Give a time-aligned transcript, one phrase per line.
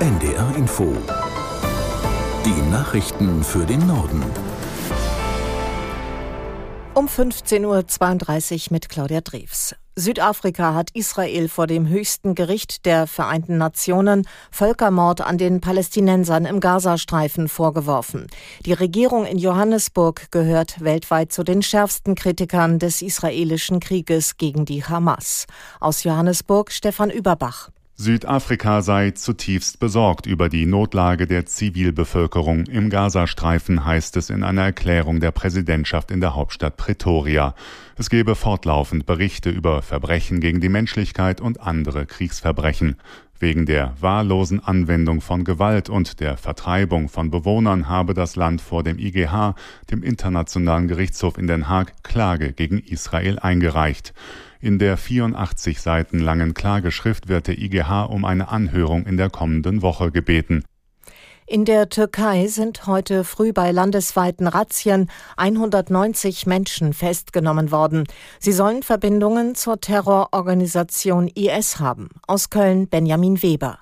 [0.00, 0.96] NDR Info.
[2.46, 4.24] Die Nachrichten für den Norden.
[6.94, 9.74] Um 15.32 Uhr mit Claudia Drews.
[9.96, 16.60] Südafrika hat Israel vor dem höchsten Gericht der Vereinten Nationen Völkermord an den Palästinensern im
[16.60, 18.28] Gazastreifen vorgeworfen.
[18.64, 24.82] Die Regierung in Johannesburg gehört weltweit zu den schärfsten Kritikern des israelischen Krieges gegen die
[24.82, 25.44] Hamas.
[25.78, 27.68] Aus Johannesburg Stefan Überbach.
[28.00, 34.62] Südafrika sei zutiefst besorgt über die Notlage der Zivilbevölkerung im Gazastreifen, heißt es in einer
[34.62, 37.54] Erklärung der Präsidentschaft in der Hauptstadt Pretoria.
[37.98, 42.96] Es gebe fortlaufend Berichte über Verbrechen gegen die Menschlichkeit und andere Kriegsverbrechen.
[43.42, 48.82] Wegen der wahllosen Anwendung von Gewalt und der Vertreibung von Bewohnern habe das Land vor
[48.82, 49.54] dem IGH,
[49.90, 54.12] dem Internationalen Gerichtshof in Den Haag, Klage gegen Israel eingereicht.
[54.60, 59.80] In der 84 Seiten langen Klageschrift wird der IGH um eine Anhörung in der kommenden
[59.80, 60.62] Woche gebeten.
[61.50, 68.04] In der Türkei sind heute früh bei landesweiten Razzien 190 Menschen festgenommen worden.
[68.38, 72.10] Sie sollen Verbindungen zur Terrororganisation IS haben.
[72.28, 73.80] Aus Köln Benjamin Weber.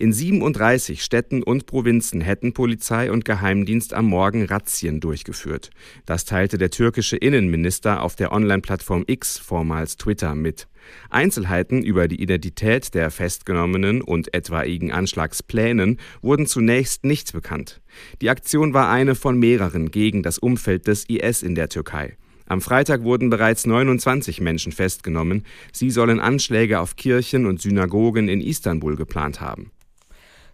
[0.00, 5.68] In 37 Städten und Provinzen hätten Polizei und Geheimdienst am Morgen Razzien durchgeführt.
[6.06, 10.68] Das teilte der türkische Innenminister auf der Online-Plattform X, vormals Twitter, mit.
[11.10, 17.82] Einzelheiten über die Identität der Festgenommenen und etwaigen Anschlagsplänen wurden zunächst nicht bekannt.
[18.22, 22.16] Die Aktion war eine von mehreren gegen das Umfeld des IS in der Türkei.
[22.46, 25.44] Am Freitag wurden bereits 29 Menschen festgenommen.
[25.74, 29.70] Sie sollen Anschläge auf Kirchen und Synagogen in Istanbul geplant haben.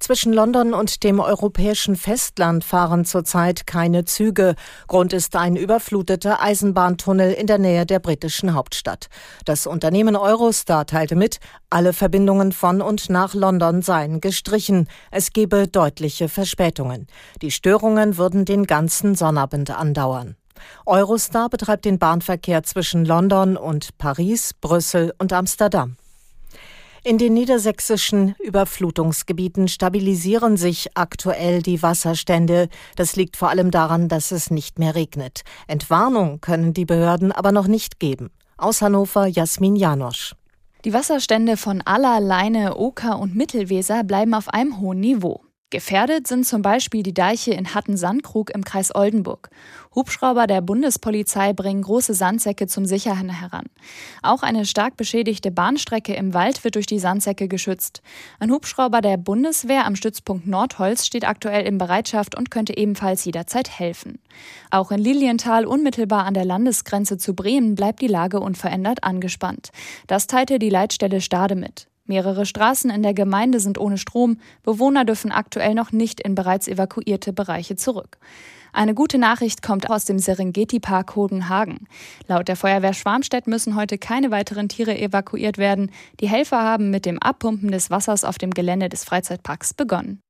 [0.00, 4.54] Zwischen London und dem europäischen Festland fahren zurzeit keine Züge.
[4.88, 9.08] Grund ist ein überfluteter Eisenbahntunnel in der Nähe der britischen Hauptstadt.
[9.44, 14.88] Das Unternehmen Eurostar teilte mit, alle Verbindungen von und nach London seien gestrichen.
[15.10, 17.06] Es gebe deutliche Verspätungen.
[17.42, 20.34] Die Störungen würden den ganzen Sonnabend andauern.
[20.86, 25.96] Eurostar betreibt den Bahnverkehr zwischen London und Paris, Brüssel und Amsterdam.
[27.02, 32.68] In den niedersächsischen Überflutungsgebieten stabilisieren sich aktuell die Wasserstände.
[32.94, 35.42] Das liegt vor allem daran, dass es nicht mehr regnet.
[35.66, 38.30] Entwarnung können die Behörden aber noch nicht geben.
[38.58, 40.34] Aus Hannover Jasmin Janosch.
[40.84, 45.40] Die Wasserstände von Aller, Leine, Oker und Mittelweser bleiben auf einem hohen Niveau.
[45.70, 49.50] Gefährdet sind zum Beispiel die Deiche in Hatten-Sandkrug im Kreis Oldenburg.
[49.94, 53.66] Hubschrauber der Bundespolizei bringen große Sandsäcke zum Sichern heran.
[54.20, 58.02] Auch eine stark beschädigte Bahnstrecke im Wald wird durch die Sandsäcke geschützt.
[58.40, 63.70] Ein Hubschrauber der Bundeswehr am Stützpunkt Nordholz steht aktuell in Bereitschaft und könnte ebenfalls jederzeit
[63.70, 64.18] helfen.
[64.72, 69.70] Auch in Lilienthal unmittelbar an der Landesgrenze zu Bremen bleibt die Lage unverändert angespannt.
[70.08, 71.86] Das teilte die Leitstelle Stade mit.
[72.04, 74.38] Mehrere Straßen in der Gemeinde sind ohne Strom.
[74.62, 78.18] Bewohner dürfen aktuell noch nicht in bereits evakuierte Bereiche zurück.
[78.72, 81.88] Eine gute Nachricht kommt aus dem Serengeti-Park Hogenhagen.
[82.28, 85.90] Laut der Feuerwehr Schwarmstedt müssen heute keine weiteren Tiere evakuiert werden.
[86.20, 90.20] Die Helfer haben mit dem Abpumpen des Wassers auf dem Gelände des Freizeitparks begonnen.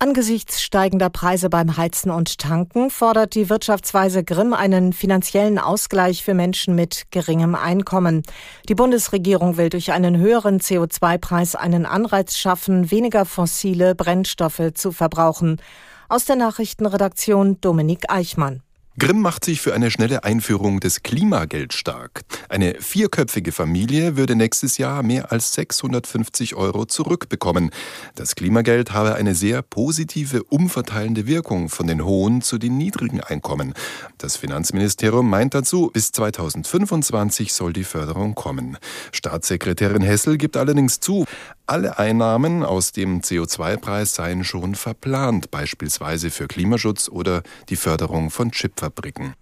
[0.00, 6.34] Angesichts steigender Preise beim Heizen und Tanken fordert die Wirtschaftsweise Grimm einen finanziellen Ausgleich für
[6.34, 8.22] Menschen mit geringem Einkommen.
[8.68, 15.62] Die Bundesregierung will durch einen höheren CO2-Preis einen Anreiz schaffen, weniger fossile Brennstoffe zu verbrauchen.
[16.08, 18.62] Aus der Nachrichtenredaktion Dominik Eichmann.
[18.96, 22.20] Grimm macht sich für eine schnelle Einführung des Klimagelds stark.
[22.48, 27.70] Eine vierköpfige Familie würde nächstes Jahr mehr als 650 Euro zurückbekommen.
[28.14, 33.74] Das Klimageld habe eine sehr positive, umverteilende Wirkung von den hohen zu den niedrigen Einkommen.
[34.18, 38.78] Das Finanzministerium meint dazu, bis 2025 soll die Förderung kommen.
[39.10, 41.24] Staatssekretärin Hessel gibt allerdings zu,
[41.66, 48.50] alle Einnahmen aus dem CO2-Preis seien schon verplant, beispielsweise für Klimaschutz oder die Förderung von
[48.50, 49.34] Chipfabriken.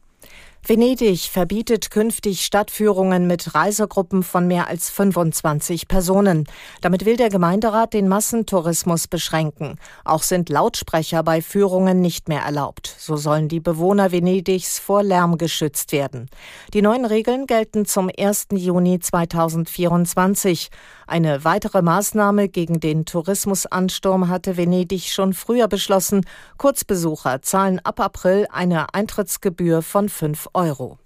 [0.65, 6.45] Venedig verbietet künftig Stadtführungen mit Reisegruppen von mehr als 25 Personen.
[6.81, 9.75] Damit will der Gemeinderat den Massentourismus beschränken.
[10.05, 12.95] Auch sind Lautsprecher bei Führungen nicht mehr erlaubt.
[12.97, 16.31] So sollen die Bewohner Venedigs vor Lärm geschützt werden.
[16.73, 18.47] Die neuen Regeln gelten zum 1.
[18.53, 20.71] Juni 2024.
[21.09, 26.25] Eine weitere Maßnahme gegen den Tourismusansturm hatte Venedig schon früher beschlossen.
[26.57, 30.99] Kurzbesucher zahlen ab April eine Eintrittsgebühr von 5 Euro.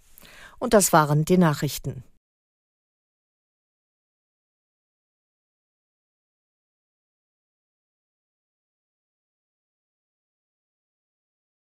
[0.58, 2.04] Und das waren die Nachrichten.